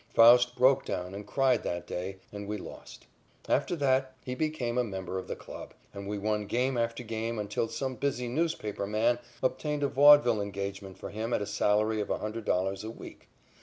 [0.15, 3.05] Faust broke down and cried that day, and we lost.
[3.47, 7.37] After that he became a member of the club, and we won game after game
[7.37, 12.07] until some busy newspaper man obtained a vaudeville engagement for him at a salary of
[12.07, 13.27] $100 a week.